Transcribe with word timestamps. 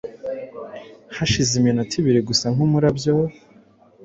Hashize 1.17 1.51
iminota 1.59 1.93
ibiri 2.01 2.21
gusa, 2.29 2.45
nk’umurabyo, 2.53 3.13